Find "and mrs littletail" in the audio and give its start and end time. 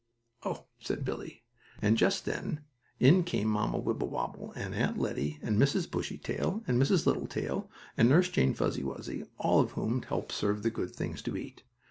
6.65-7.69